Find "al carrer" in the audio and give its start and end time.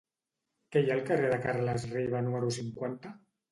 0.95-1.29